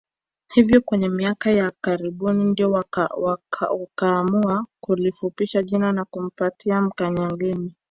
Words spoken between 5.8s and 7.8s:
na kupaita Mkanyageni